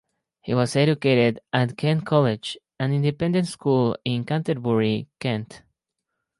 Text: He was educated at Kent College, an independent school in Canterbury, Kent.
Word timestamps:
He 0.41 0.55
was 0.55 0.75
educated 0.75 1.41
at 1.53 1.77
Kent 1.77 2.07
College, 2.07 2.57
an 2.79 2.91
independent 2.91 3.45
school 3.47 3.95
in 4.03 4.25
Canterbury, 4.25 5.07
Kent. 5.19 5.61